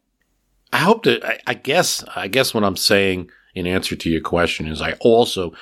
[0.72, 4.20] I hope that, I, I guess, I guess what I'm saying in answer to your
[4.20, 5.52] question is I also,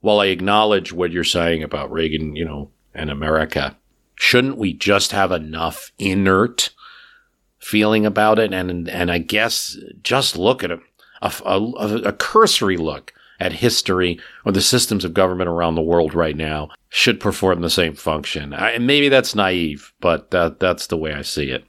[0.00, 3.76] while I acknowledge what you're saying about Reagan, you know, and America,
[4.16, 6.70] shouldn't we just have enough inert
[7.58, 8.52] feeling about it?
[8.52, 10.80] And, and I guess just look at it
[11.22, 16.14] a, a, a cursory look at history or the systems of government around the world
[16.14, 18.52] right now should perform the same function.
[18.52, 21.64] I, maybe that's naive, but that, that's the way I see it.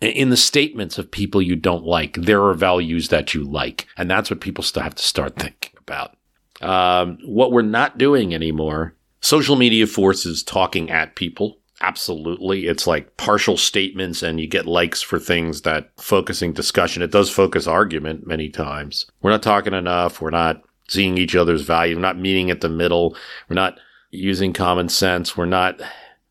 [0.00, 3.86] In the statements of people you don't like, there are values that you like.
[3.96, 6.16] And that's what people still have to start thinking about.
[6.60, 12.66] Um, what we're not doing anymore, social media forces talking at people absolutely.
[12.66, 17.02] It's like partial statements and you get likes for things that focusing discussion.
[17.02, 19.06] It does focus argument many times.
[19.20, 20.20] We're not talking enough.
[20.20, 21.96] We're not seeing each other's value.
[21.96, 23.16] We're not meeting at the middle.
[23.48, 23.78] We're not
[24.10, 25.36] using common sense.
[25.36, 25.80] We're not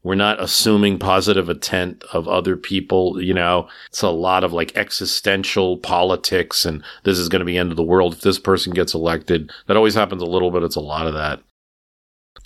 [0.02, 3.22] we're not assuming positive intent of other people.
[3.22, 7.58] You know, it's a lot of like existential politics and this is going to be
[7.58, 9.52] end of the world if this person gets elected.
[9.68, 10.64] That always happens a little bit.
[10.64, 11.42] It's a lot of that.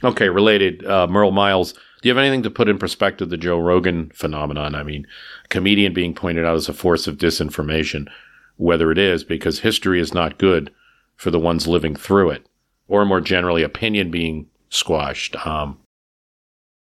[0.03, 3.59] Okay, related, uh, Merle Miles do you have anything to put in perspective the Joe
[3.59, 4.75] Rogan phenomenon?
[4.75, 5.07] I mean,
[5.49, 8.07] comedian being pointed out as a force of disinformation,
[8.55, 10.71] whether it is because history is not good
[11.15, 12.45] for the ones living through it,
[12.87, 15.35] or more generally, opinion being squashed.
[15.47, 15.79] Um,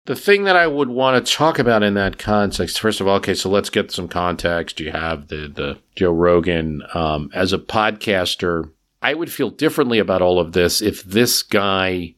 [0.06, 3.16] the thing that I would want to talk about in that context, first of all,
[3.18, 4.80] okay, so let's get some context.
[4.80, 8.72] You have the the Joe Rogan um, as a podcaster.
[9.02, 12.16] I would feel differently about all of this if this guy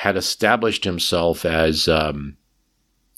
[0.00, 2.34] had established himself as um,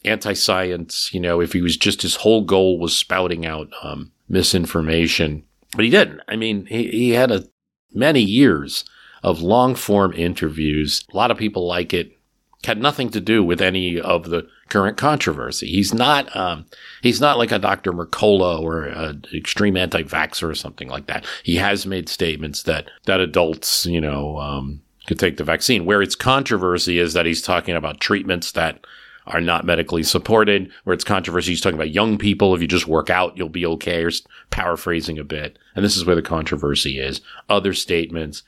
[0.05, 1.15] anti-science.
[1.15, 5.45] You know, if he was just his whole goal was spouting out um, misinformation,
[5.77, 6.23] but he didn't.
[6.27, 7.45] I mean, he, he had a
[7.93, 8.85] many years
[9.23, 11.05] of long form interviews.
[11.13, 12.19] A lot of people like it.
[12.65, 15.69] Had nothing to do with any of the current controversy.
[15.69, 16.67] He's not um,
[17.01, 17.93] he's not like a Dr.
[17.93, 21.27] Mercola or an extreme anti-vaxxer or something like that.
[21.45, 25.85] He has made statements that that adults, you know, um, could take the vaccine.
[25.85, 28.85] Where its controversy is that he's talking about treatments that
[29.27, 32.55] are not medically supported, where it's controversy, he's talking about young people.
[32.55, 34.11] If you just work out, you'll be okay, or
[34.51, 35.59] paraphrasing a bit.
[35.75, 37.21] And this is where the controversy is.
[37.49, 38.43] Other statements.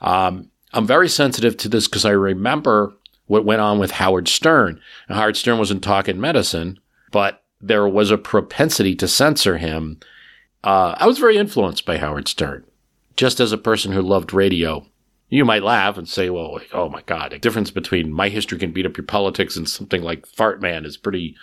[0.00, 2.92] Um, I'm very sensitive to this because I remember
[3.26, 4.80] what went on with Howard Stern.
[5.08, 6.78] Howard Stern wasn't talking medicine,
[7.12, 10.00] but there was a propensity to censor him.
[10.62, 12.64] Uh, I was very influenced by Howard Stern,
[13.16, 14.86] just as a person who loved radio
[15.28, 18.58] you might laugh and say, well, like, oh my God, the difference between my history
[18.58, 21.36] can beat up your politics and something like Fart Man is pretty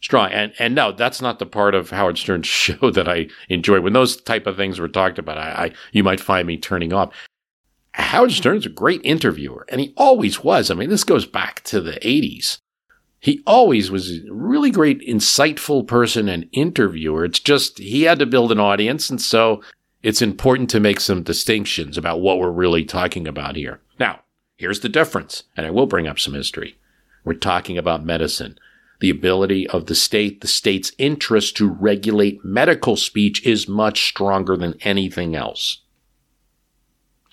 [0.00, 0.30] strong.
[0.32, 3.80] And and no, that's not the part of Howard Stern's show that I enjoy.
[3.80, 6.92] When those type of things were talked about, I, I you might find me turning
[6.92, 7.12] off.
[7.94, 10.70] Howard Stern's a great interviewer, and he always was.
[10.70, 12.58] I mean, this goes back to the 80s.
[13.18, 17.24] He always was a really great, insightful person and interviewer.
[17.24, 19.62] It's just he had to build an audience, and so
[20.08, 23.78] it's important to make some distinctions about what we're really talking about here.
[24.00, 24.20] Now,
[24.56, 26.78] here's the difference, and I will bring up some history.
[27.24, 28.58] We're talking about medicine.
[29.00, 34.56] The ability of the state, the state's interest to regulate medical speech is much stronger
[34.56, 35.82] than anything else.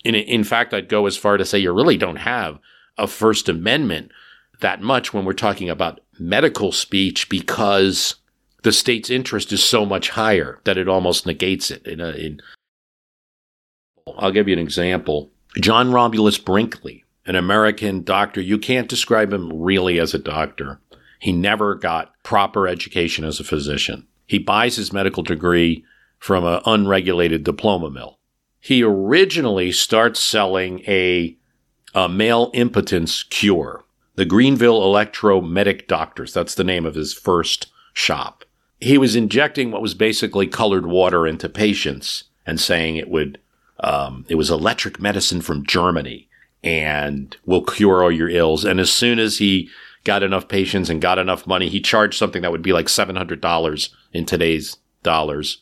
[0.04, 2.60] In, in fact, I'd go as far to say you really don't have
[2.98, 4.12] a First Amendment
[4.60, 8.16] that much when we're talking about medical speech because
[8.64, 11.88] the state's interest is so much higher that it almost negates it.
[11.88, 12.42] In a, in,
[14.18, 15.32] I'll give you an example.
[15.60, 20.80] John Romulus Brinkley, an American doctor, you can't describe him really as a doctor.
[21.20, 24.06] He never got proper education as a physician.
[24.28, 25.84] He buys his medical degree
[26.20, 28.20] from an unregulated diploma mill.
[28.60, 31.36] He originally starts selling a,
[31.96, 36.34] a male impotence cure, the Greenville Electromedic Doctors.
[36.34, 38.44] That's the name of his first shop.
[38.80, 43.40] He was injecting what was basically colored water into patients and saying it would,
[43.80, 46.30] um, it was electric medicine from Germany
[46.64, 48.66] and will cure all your ills.
[48.66, 49.70] And as soon as he
[50.04, 53.90] got enough patients and got enough money, he charged something that would be like $700
[54.14, 55.62] in today's dollars.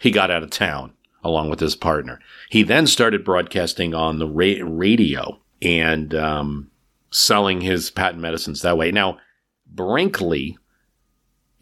[0.00, 0.92] He got out of town
[1.24, 2.20] along with his partner.
[2.50, 6.70] He then started broadcasting on the ra- radio and um,
[7.10, 8.90] selling his patent medicines that way.
[8.90, 9.18] Now,
[9.66, 10.58] Brinkley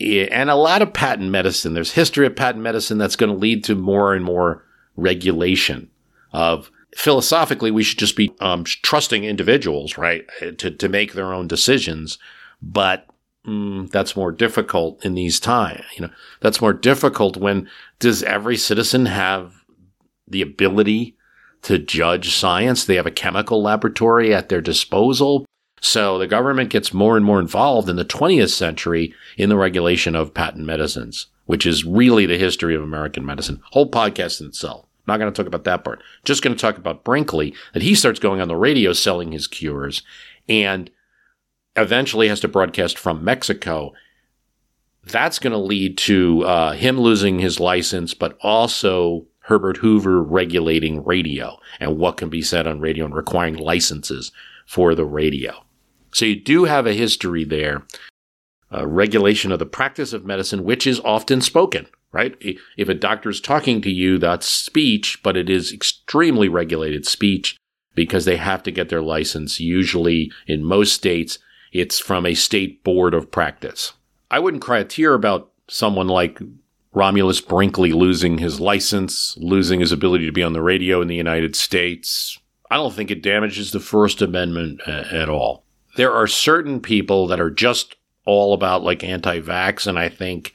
[0.00, 3.62] and a lot of patent medicine, there's history of patent medicine that's going to lead
[3.64, 4.64] to more and more
[5.00, 5.90] regulation
[6.32, 10.26] of philosophically, we should just be um, trusting individuals, right,
[10.58, 12.18] to, to make their own decisions.
[12.62, 13.06] But
[13.46, 15.84] mm, that's more difficult in these times.
[15.94, 19.54] You know, that's more difficult when does every citizen have
[20.26, 21.16] the ability
[21.62, 22.84] to judge science?
[22.84, 25.46] They have a chemical laboratory at their disposal.
[25.80, 30.14] So the government gets more and more involved in the 20th century in the regulation
[30.14, 33.62] of patent medicines, which is really the history of American medicine.
[33.70, 34.86] Whole podcast in itself.
[35.06, 36.02] Not going to talk about that part.
[36.24, 39.46] Just going to talk about Brinkley, that he starts going on the radio selling his
[39.46, 40.02] cures
[40.48, 40.90] and
[41.76, 43.92] eventually has to broadcast from Mexico.
[45.04, 51.04] That's going to lead to uh, him losing his license, but also Herbert Hoover regulating
[51.04, 54.30] radio and what can be said on radio and requiring licenses
[54.66, 55.64] for the radio.
[56.12, 57.84] So you do have a history there,
[58.72, 62.36] uh, regulation of the practice of medicine, which is often spoken right?
[62.76, 67.56] If a doctor is talking to you, that's speech, but it is extremely regulated speech
[67.94, 69.60] because they have to get their license.
[69.60, 71.38] Usually in most states,
[71.72, 73.92] it's from a state board of practice.
[74.30, 76.40] I wouldn't cry a tear about someone like
[76.92, 81.16] Romulus Brinkley losing his license, losing his ability to be on the radio in the
[81.16, 82.38] United States.
[82.70, 85.64] I don't think it damages the First Amendment uh, at all.
[85.96, 90.52] There are certain people that are just all about like anti vax, and I think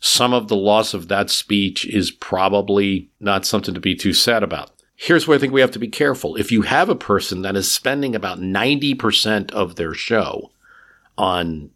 [0.00, 4.42] some of the loss of that speech is probably not something to be too sad
[4.42, 4.70] about.
[4.94, 6.36] Here's where I think we have to be careful.
[6.36, 10.50] If you have a person that is spending about 90% of their show
[11.18, 11.70] on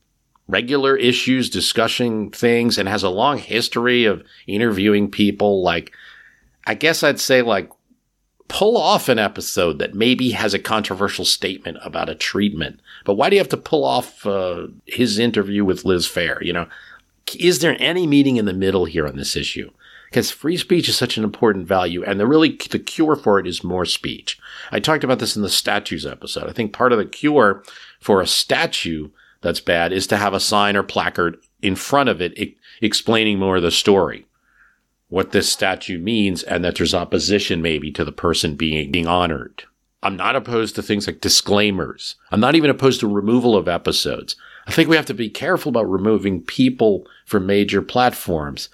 [0.48, 5.92] regular issues, discussing things, and has a long history of interviewing people, like,
[6.66, 7.70] I guess I'd say, like,
[8.48, 12.80] pull off an episode that maybe has a controversial statement about a treatment.
[13.04, 16.42] But why do you have to pull off uh, his interview with Liz Phair?
[16.42, 16.66] You know,
[17.36, 19.70] is there any meeting in the middle here on this issue?
[20.10, 23.46] Because free speech is such an important value, and the really the cure for it
[23.46, 24.38] is more speech.
[24.72, 26.48] I talked about this in the statues episode.
[26.48, 27.62] I think part of the cure
[28.00, 32.20] for a statue that's bad is to have a sign or placard in front of
[32.20, 34.26] it e- explaining more of the story,
[35.08, 39.64] what this statue means, and that there's opposition maybe to the person being being honored.
[40.02, 42.16] I'm not opposed to things like disclaimers.
[42.30, 44.34] I'm not even opposed to removal of episodes.
[44.70, 48.68] I think we have to be careful about removing people from major platforms.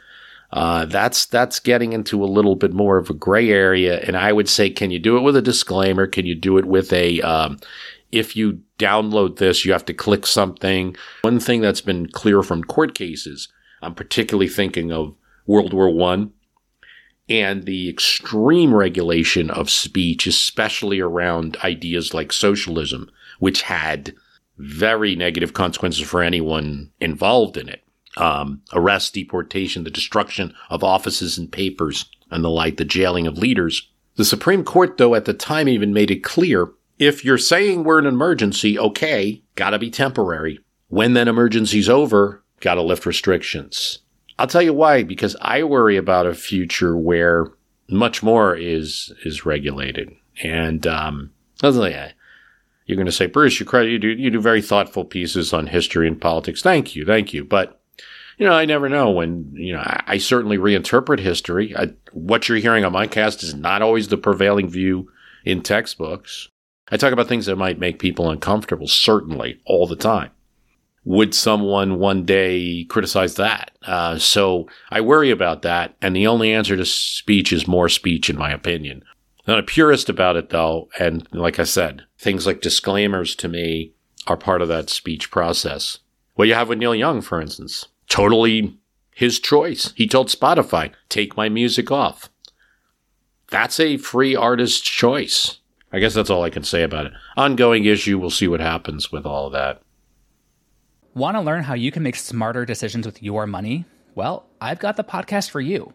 [0.53, 4.31] Uh, that's that's getting into a little bit more of a gray area, and I
[4.31, 6.07] would say, can you do it with a disclaimer?
[6.07, 7.59] Can you do it with a um,
[8.13, 10.95] if you download this, you have to click something.
[11.23, 13.49] One thing that's been clear from court cases,
[13.81, 15.15] I'm particularly thinking of
[15.47, 16.35] World War One
[17.27, 24.15] and the extreme regulation of speech, especially around ideas like socialism, which had
[24.59, 27.83] very negative consequences for anyone involved in it.
[28.17, 33.37] Um, arrest, deportation, the destruction of offices and papers, and the like, the jailing of
[33.37, 33.91] leaders.
[34.17, 37.99] The Supreme Court, though, at the time even made it clear if you're saying we're
[37.99, 40.61] an emergency, okay, gotta be temporary.
[40.89, 43.99] When that emergency's over, gotta lift restrictions.
[44.39, 47.49] I'll tell you why, because I worry about a future where
[47.89, 50.11] much more is is regulated.
[50.43, 51.33] And um,
[52.87, 56.07] you're going to say, Bruce, you you do you do very thoughtful pieces on history
[56.07, 56.63] and politics.
[56.63, 57.45] Thank you, thank you.
[57.45, 57.81] But
[58.39, 59.81] you know, I never know when you know.
[59.81, 61.77] I, I certainly reinterpret history.
[61.77, 65.11] I, what you're hearing on my cast is not always the prevailing view
[65.45, 66.49] in textbooks.
[66.89, 70.31] I talk about things that might make people uncomfortable, certainly, all the time.
[71.05, 73.73] Would someone one day criticize that?
[73.83, 75.97] Uh, so I worry about that.
[76.03, 79.05] And the only answer to speech is more speech, in my opinion.
[79.47, 80.89] Not a purist about it, though.
[80.99, 83.93] And like I said, things like disclaimers to me
[84.27, 85.99] are part of that speech process.
[86.35, 88.77] What you have with Neil Young, for instance, totally
[89.15, 89.93] his choice.
[89.97, 92.29] He told Spotify, take my music off.
[93.49, 95.61] That's a free artist's choice.
[95.93, 97.13] I guess that's all I can say about it.
[97.37, 98.19] Ongoing issue.
[98.19, 99.81] We'll see what happens with all of that.
[101.15, 103.87] Want to learn how you can make smarter decisions with your money?
[104.15, 105.95] Well, I've got the podcast for you.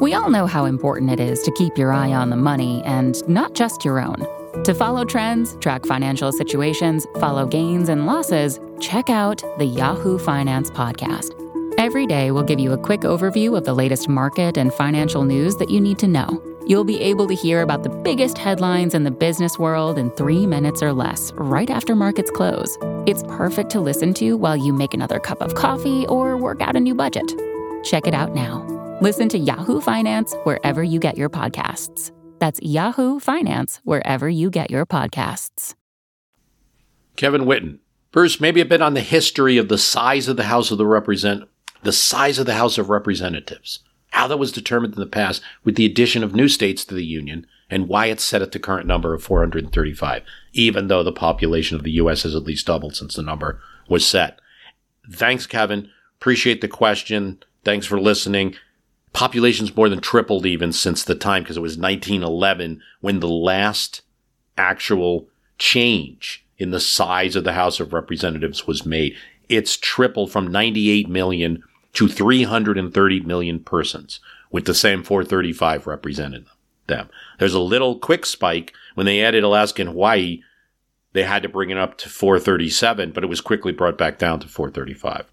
[0.00, 3.22] We all know how important it is to keep your eye on the money and
[3.28, 4.26] not just your own.
[4.64, 10.70] To follow trends, track financial situations, follow gains and losses, check out the Yahoo Finance
[10.70, 11.36] Podcast.
[11.76, 15.56] Every day, we'll give you a quick overview of the latest market and financial news
[15.56, 16.42] that you need to know.
[16.66, 20.46] You'll be able to hear about the biggest headlines in the business world in three
[20.46, 22.78] minutes or less, right after markets close.
[23.06, 26.74] It's perfect to listen to while you make another cup of coffee or work out
[26.74, 27.34] a new budget.
[27.84, 28.79] Check it out now.
[29.00, 32.12] Listen to Yahoo Finance wherever you get your podcasts.
[32.38, 35.74] That's Yahoo Finance wherever you get your podcasts.
[37.16, 37.78] Kevin Whitten.
[38.12, 40.86] Bruce, maybe a bit on the history of the size of the House of the
[40.86, 41.44] Represent,
[41.82, 43.80] the size of the House of Representatives
[44.10, 47.04] how that was determined in the past with the addition of new states to the
[47.04, 50.22] Union, and why it's set at the current number of 435,
[50.52, 52.24] even though the population of the U.S.
[52.24, 54.40] has at least doubled since the number was set.
[55.10, 55.88] Thanks, Kevin.
[56.20, 57.38] Appreciate the question.
[57.64, 58.56] Thanks for listening.
[59.12, 64.02] Population's more than tripled even since the time because it was 1911 when the last
[64.56, 69.16] actual change in the size of the House of Representatives was made.
[69.48, 71.62] It's tripled from 98 million
[71.94, 76.46] to 330 million persons, with the same 435 representing
[76.86, 77.08] them.
[77.38, 80.42] There's a little quick spike when they added Alaska and Hawaii.
[81.12, 84.38] They had to bring it up to 437, but it was quickly brought back down
[84.40, 85.26] to 435.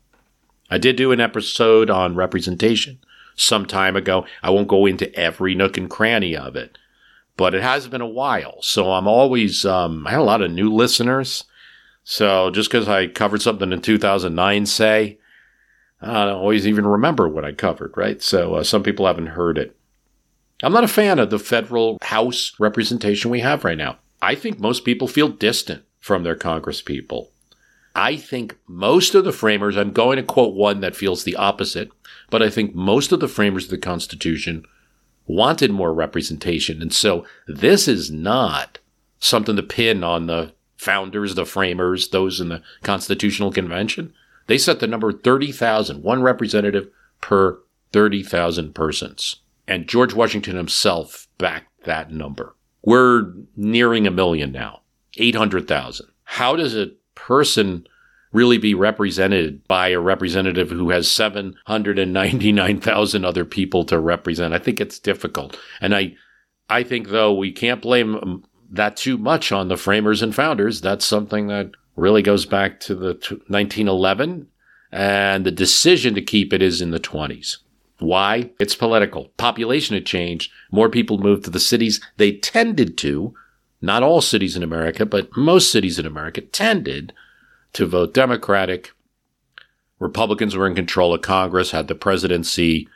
[0.70, 3.00] I did do an episode on representation
[3.38, 4.26] some time ago.
[4.44, 6.78] I won't go into every nook and cranny of it,
[7.38, 8.62] but it has been a while.
[8.62, 11.46] So I'm always, um, I had a lot of new listeners.
[12.04, 15.20] So just because I covered something in 2009, say,
[16.02, 18.22] I don't always even remember what I covered, right?
[18.22, 19.76] So uh, some people haven't heard it.
[20.64, 23.98] I'm not a fan of the federal House representation we have right now.
[24.22, 27.32] I think most people feel distant from their Congress people.
[27.96, 31.97] I think most of the framers, I'm going to quote one that feels the opposite,
[32.30, 34.66] but I think most of the framers of the Constitution
[35.26, 36.82] wanted more representation.
[36.82, 38.80] And so this is not
[39.20, 44.14] something to pin on the founders, the framers, those in the Constitutional Convention.
[44.48, 46.90] They set the number 30,000, one representative
[47.22, 47.60] per
[47.92, 49.38] 30,000 persons.
[49.68, 52.56] And George Washington himself backed that number.
[52.84, 54.82] We're nearing a million now,
[55.18, 56.08] 800,000.
[56.24, 57.88] How does a person
[58.32, 64.54] really be represented by a representative who has 799,000 other people to represent?
[64.54, 65.58] I think it's difficult.
[65.82, 66.16] And I,
[66.70, 70.82] I think though we can't blame um, that too much on the framers and founders.
[70.82, 74.48] That's something that really goes back to the t- 1911,
[74.92, 77.58] and the decision to keep it is in the 20s.
[78.00, 78.52] Why?
[78.60, 79.30] It's political.
[79.38, 80.52] Population had changed.
[80.72, 82.00] More people moved to the cities.
[82.18, 83.34] They tended to,
[83.82, 87.14] not all cities in America, but most cities in America tended
[87.78, 88.92] to vote Democratic.
[90.00, 92.88] Republicans were in control of Congress, had the presidency.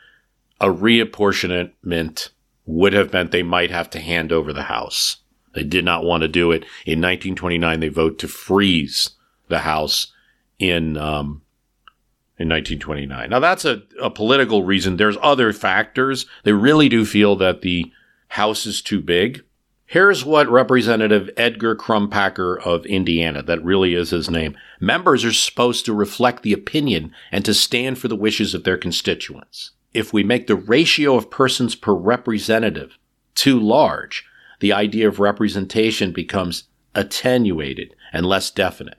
[0.59, 2.29] A reapportionment
[2.65, 5.17] would have meant they might have to hand over the House.
[5.53, 6.63] They did not want to do it.
[6.86, 9.11] In 1929, they vote to freeze
[9.49, 10.07] the House
[10.57, 11.43] in um,
[12.39, 13.29] in 1929.
[13.29, 14.97] Now that's a, a political reason.
[14.97, 16.25] There's other factors.
[16.43, 17.91] They really do feel that the
[18.29, 19.43] House is too big.
[19.92, 24.56] Here's what Representative Edgar Crumpacker of Indiana, that really is his name.
[24.80, 28.78] Members are supposed to reflect the opinion and to stand for the wishes of their
[28.78, 29.72] constituents.
[29.94, 32.98] If we make the ratio of persons per representative
[33.36, 34.26] too large,
[34.62, 38.98] the idea of representation becomes attenuated and less definite.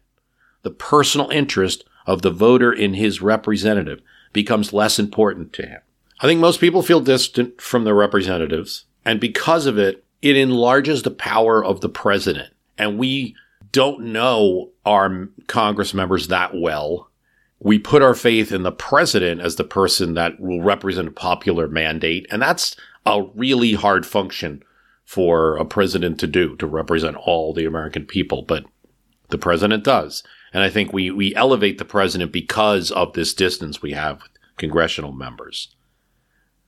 [0.60, 4.02] The personal interest of the voter in his representative
[4.34, 5.80] becomes less important to him.
[6.20, 11.02] I think most people feel distant from their representatives, and because of it, it enlarges
[11.02, 12.54] the power of the president.
[12.78, 13.34] And we
[13.72, 17.10] don't know our Congress members that well.
[17.58, 21.68] We put our faith in the president as the person that will represent a popular
[21.68, 24.62] mandate, and that's a really hard function
[25.04, 28.42] for a president to do, to represent all the American people.
[28.42, 28.64] But
[29.28, 30.22] the president does.
[30.52, 34.30] And I think we, we elevate the president because of this distance we have with
[34.56, 35.74] congressional members.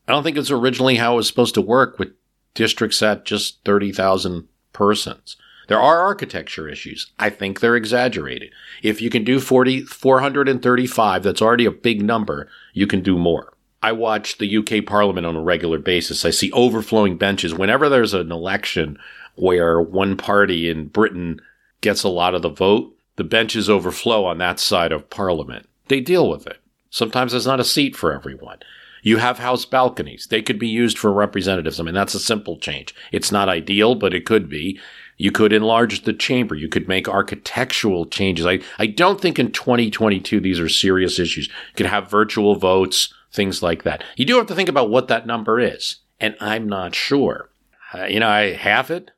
[0.09, 2.12] I don't think it's originally how it was supposed to work with
[2.55, 5.36] districts at just 30,000 persons.
[5.68, 7.12] There are architecture issues.
[7.18, 8.52] I think they're exaggerated.
[8.82, 13.52] If you can do 40, 435, that's already a big number, you can do more.
[13.82, 16.24] I watch the UK Parliament on a regular basis.
[16.24, 17.55] I see overflowing benches.
[17.55, 18.98] Whenever there's an election
[19.36, 21.40] where one party in Britain
[21.80, 25.68] gets a lot of the vote, the benches overflow on that side of Parliament.
[25.88, 26.59] They deal with it.
[26.90, 28.59] Sometimes there's not a seat for everyone.
[29.05, 30.28] You have house balconies.
[30.28, 31.78] They could be used for representatives.
[31.78, 32.94] I mean, that's a simple change.
[33.12, 34.80] It's not ideal, but it could be.
[35.18, 36.55] You could enlarge the chamber.
[36.55, 38.46] You could make architectural changes.
[38.46, 41.48] I, I don't think in 2022 these are serious issues.
[41.48, 44.02] You could have virtual votes, things like that.
[44.16, 45.96] You do have to think about what that number is.
[46.18, 47.50] And I'm not sure.
[47.92, 49.11] Uh, you know, I have it.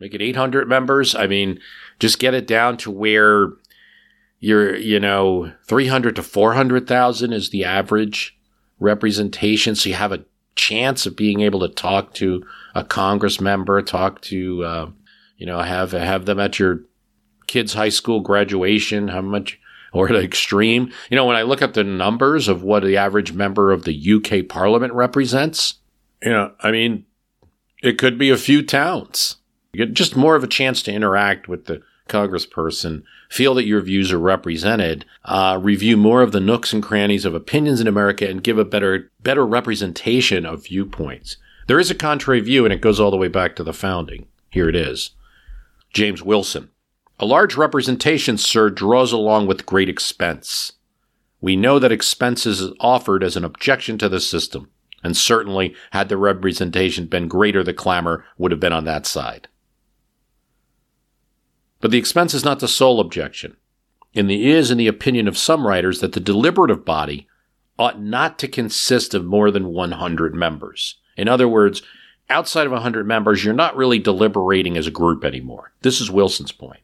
[0.00, 1.14] Make it 800 members.
[1.14, 1.60] I mean,
[1.98, 3.50] just get it down to where
[4.38, 8.39] you're, you know, 300 to 400,000 is the average
[8.80, 9.76] representation.
[9.76, 10.24] So you have a
[10.56, 14.90] chance of being able to talk to a Congress member, talk to, uh,
[15.36, 16.80] you know, have, have them at your
[17.46, 19.60] kid's high school graduation, how much,
[19.92, 20.92] or at extreme.
[21.10, 24.12] You know, when I look at the numbers of what the average member of the
[24.12, 25.74] UK parliament represents,
[26.22, 27.06] you know, I mean,
[27.82, 29.36] it could be a few towns.
[29.72, 33.80] You get just more of a chance to interact with the congressperson, feel that your
[33.80, 38.28] views are represented, uh, review more of the nooks and crannies of opinions in America,
[38.28, 41.36] and give a better better representation of viewpoints.
[41.66, 44.26] There is a contrary view, and it goes all the way back to the founding.
[44.50, 45.10] Here it is.
[45.92, 46.70] James Wilson.
[47.18, 50.72] A large representation, sir, draws along with great expense.
[51.40, 54.70] We know that expenses is offered as an objection to the system,
[55.02, 59.48] and certainly had the representation been greater, the clamor would have been on that side.
[61.80, 63.56] But the expense is not the sole objection.
[64.14, 67.28] And is in the opinion of some writers that the deliberative body
[67.78, 70.96] ought not to consist of more than 100 members.
[71.16, 71.82] In other words,
[72.28, 75.72] outside of 100 members, you're not really deliberating as a group anymore.
[75.82, 76.80] This is Wilson's point.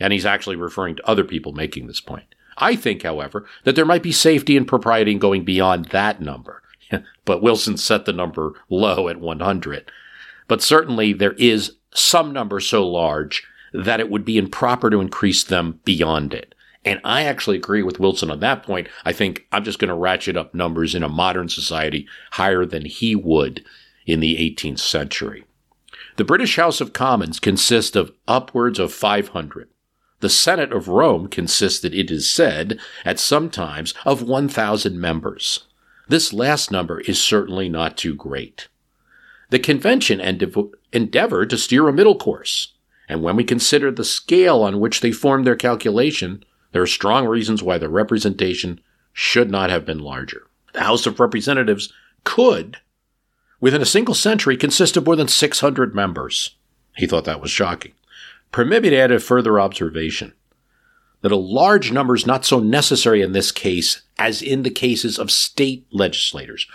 [0.00, 2.26] And he's actually referring to other people making this point.
[2.56, 6.62] I think, however, that there might be safety and propriety in going beyond that number.
[7.24, 9.90] but Wilson set the number low at 100.
[10.48, 15.44] But certainly there is some number so large that it would be improper to increase
[15.44, 16.54] them beyond it.
[16.84, 18.88] And I actually agree with Wilson on that point.
[19.04, 22.84] I think I'm just going to ratchet up numbers in a modern society higher than
[22.84, 23.64] he would
[24.06, 25.44] in the 18th century.
[26.16, 29.68] The British House of Commons consists of upwards of 500.
[30.20, 35.64] The Senate of Rome consisted, it is said, at some times of 1,000 members.
[36.06, 38.68] This last number is certainly not too great.
[39.50, 42.73] The convention endeavored to steer a middle course.
[43.08, 47.26] And when we consider the scale on which they formed their calculation, there are strong
[47.26, 48.80] reasons why the representation
[49.12, 50.46] should not have been larger.
[50.72, 51.92] The House of Representatives
[52.24, 52.78] could,
[53.60, 56.56] within a single century, consist of more than 600 members.
[56.96, 57.92] He thought that was shocking.
[58.50, 60.32] Permit me to add a further observation
[61.24, 65.18] that a large number is not so necessary in this case as in the cases
[65.18, 66.66] of state legislators.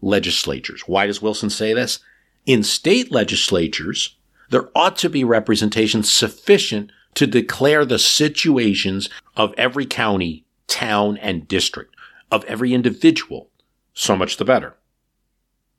[0.00, 0.82] Legislatures.
[0.86, 2.00] Why does Wilson say this?
[2.44, 4.16] In state legislatures,
[4.50, 11.48] there ought to be representation sufficient to declare the situations of every county, town, and
[11.48, 11.94] district,
[12.30, 13.50] of every individual.
[13.92, 14.76] So much the better.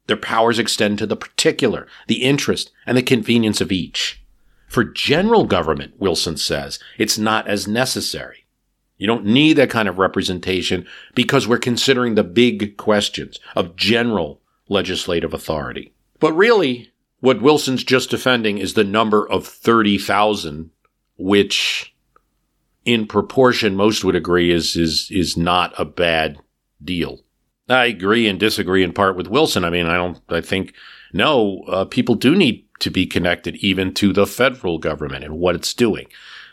[0.07, 4.21] Their powers extend to the particular, the interest, and the convenience of each.
[4.67, 8.45] For general government, Wilson says, it's not as necessary.
[8.97, 14.41] You don't need that kind of representation because we're considering the big questions of general
[14.69, 15.93] legislative authority.
[16.19, 16.91] But really,
[17.25, 20.69] what Wilson's just defending is the number of 30,000,
[21.17, 21.95] which
[22.85, 26.37] in proportion most would agree is, is, is not a bad
[26.83, 27.21] deal.
[27.67, 29.63] I agree and disagree in part with Wilson.
[29.63, 30.75] I mean, I don't, I think,
[31.13, 35.55] no, uh, people do need to be connected even to the federal government and what
[35.55, 36.05] it's doing.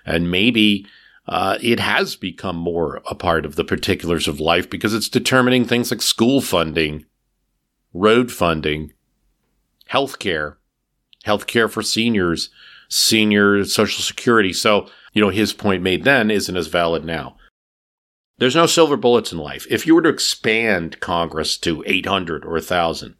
[0.06, 0.86] And maybe,
[1.28, 5.66] uh, it has become more a part of the particulars of life because it's determining
[5.66, 7.04] things like school funding,
[7.92, 8.94] road funding,
[9.90, 10.56] healthcare,
[11.26, 12.50] healthcare for seniors,
[12.88, 14.52] senior social security.
[14.52, 17.36] So, you know, his point made then isn't as valid now.
[18.38, 19.66] There's no silver bullets in life.
[19.70, 23.14] If you were to expand Congress to 800 or 1,000,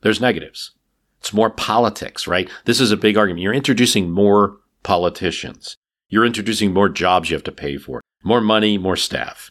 [0.00, 0.72] there's negatives.
[1.20, 2.50] It's more politics, right?
[2.64, 3.42] This is a big argument.
[3.42, 5.76] You're introducing more politicians.
[6.08, 9.50] You're introducing more jobs you have to pay for, more money, more staff.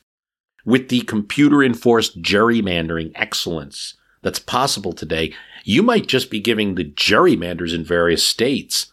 [0.66, 5.34] With the computer enforced gerrymandering excellence that's possible today,
[5.64, 8.92] you might just be giving the gerrymanders in various states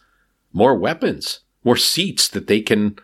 [0.53, 2.97] more weapons, more seats that they can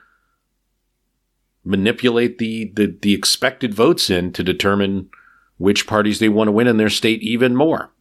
[1.63, 5.09] manipulate the, the, the expected votes in to determine
[5.57, 7.91] which parties they want to win in their state even more.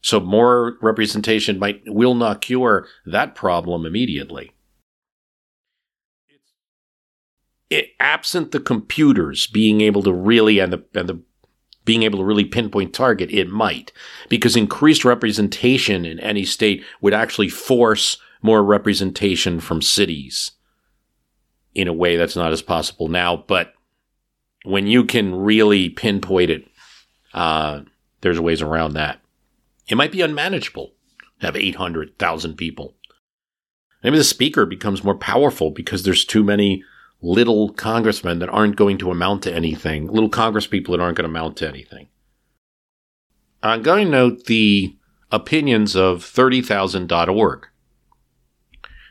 [0.00, 4.52] So more representation might will not cure that problem immediately.
[7.68, 11.20] It, absent the computers being able to really and the and the
[11.86, 13.92] being able to really pinpoint target, it might
[14.28, 20.50] because increased representation in any state would actually force more representation from cities
[21.74, 23.36] in a way that's not as possible now.
[23.36, 23.72] But
[24.64, 26.68] when you can really pinpoint it,
[27.32, 27.80] uh,
[28.20, 29.20] there's ways around that.
[29.88, 30.92] It might be unmanageable
[31.40, 32.94] have 800,000 people.
[34.02, 36.82] Maybe the speaker becomes more powerful because there's too many
[37.22, 41.30] little congressmen that aren't going to amount to anything, little congresspeople that aren't going to
[41.30, 42.08] amount to anything.
[43.62, 44.96] I'm going to note the
[45.32, 47.66] opinions of 30,000.org.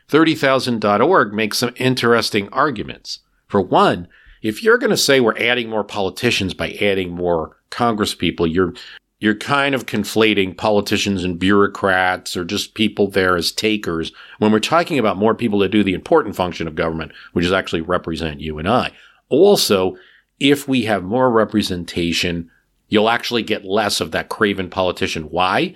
[0.08, 3.20] 30,000.org makes some interesting arguments.
[3.48, 4.08] For one,
[4.42, 8.74] if you're going to say we're adding more politicians by adding more congresspeople, you're
[9.18, 14.60] you're kind of conflating politicians and bureaucrats or just people there as takers when we're
[14.60, 18.40] talking about more people that do the important function of government, which is actually represent
[18.40, 18.92] you and I.
[19.28, 19.96] Also,
[20.38, 22.50] if we have more representation,
[22.88, 25.24] you'll actually get less of that craven politician.
[25.24, 25.74] Why?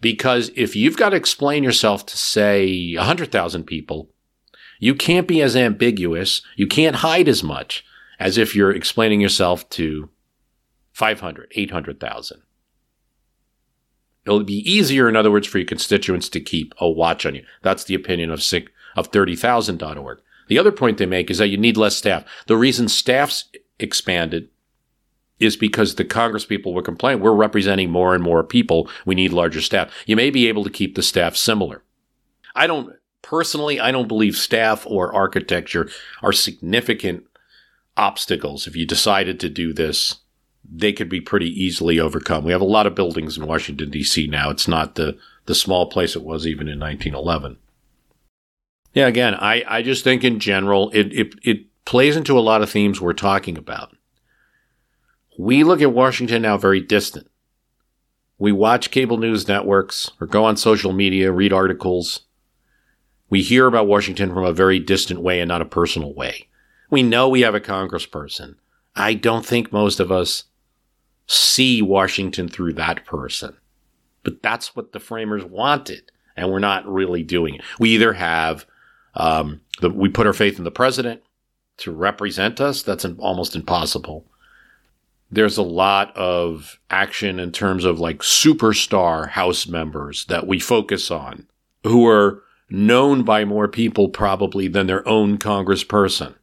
[0.00, 4.10] Because if you've got to explain yourself to, say, 100,000 people,
[4.78, 6.42] you can't be as ambiguous.
[6.56, 7.84] You can't hide as much
[8.18, 10.10] as if you're explaining yourself to
[10.92, 12.42] 500, 800,000.
[14.24, 17.44] It'll be easier, in other words, for your constituents to keep a watch on you.
[17.62, 18.38] That's the opinion of,
[18.96, 20.20] of 30,000.org.
[20.48, 22.24] The other point they make is that you need less staff.
[22.46, 23.48] The reason staffs
[23.78, 24.48] expanded
[25.40, 28.88] is because the Congress people were complaining, we're representing more and more people.
[29.04, 29.92] We need larger staff.
[30.06, 31.82] You may be able to keep the staff similar.
[32.54, 35.90] I don't, personally, I don't believe staff or architecture
[36.22, 37.24] are significant
[37.96, 40.16] obstacles if you decided to do this.
[40.74, 42.44] They could be pretty easily overcome.
[42.44, 44.26] We have a lot of buildings in Washington, D.C.
[44.28, 44.50] now.
[44.50, 47.58] It's not the, the small place it was even in 1911.
[48.94, 52.62] Yeah, again, I, I just think in general, it, it, it plays into a lot
[52.62, 53.96] of themes we're talking about.
[55.38, 57.28] We look at Washington now very distant.
[58.38, 62.22] We watch cable news networks or go on social media, read articles.
[63.30, 66.48] We hear about Washington from a very distant way and not a personal way.
[66.90, 68.56] We know we have a congressperson.
[68.94, 70.44] I don't think most of us
[71.32, 73.56] see Washington through that person.
[74.22, 77.62] But that's what the framers wanted, and we're not really doing it.
[77.78, 78.66] We either have
[79.14, 81.22] um, the, we put our faith in the president
[81.78, 82.82] to represent us.
[82.82, 84.26] That's an, almost impossible
[85.32, 91.10] there's a lot of action in terms of like superstar house members that we focus
[91.10, 91.46] on
[91.84, 96.34] who are known by more people probably than their own congressperson.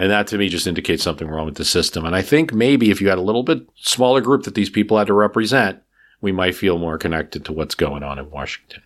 [0.00, 2.06] And that to me just indicates something wrong with the system.
[2.06, 4.96] And I think maybe if you had a little bit smaller group that these people
[4.96, 5.82] had to represent,
[6.22, 8.82] we might feel more connected to what's going on in Washington.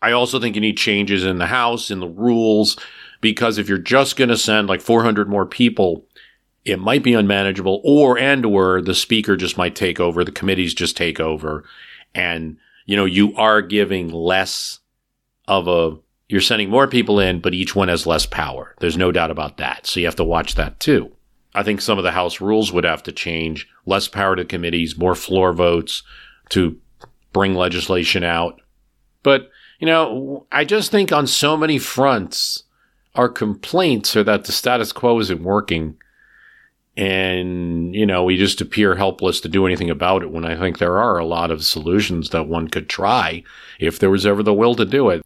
[0.00, 2.78] I also think you need changes in the House, in the rules,
[3.20, 6.06] because if you're just going to send like 400 more people
[6.64, 10.72] it might be unmanageable or and or the speaker just might take over the committees
[10.72, 11.62] just take over
[12.14, 12.56] and
[12.86, 14.78] you know you are giving less
[15.46, 15.98] of a
[16.34, 18.74] you're sending more people in but each one has less power.
[18.80, 19.86] There's no doubt about that.
[19.86, 21.12] So you have to watch that too.
[21.54, 23.68] I think some of the house rules would have to change.
[23.86, 26.02] Less power to committees more floor votes
[26.48, 26.76] to
[27.32, 28.60] bring legislation out.
[29.22, 32.64] But you know i just think on so many fronts
[33.14, 35.96] our complaints are that the status quo isn't working.
[36.96, 40.78] And you know we just appear helpless to do anything about it when i think
[40.78, 43.44] there are a lot of solutions that one could try
[43.78, 45.24] if there was ever the will to do it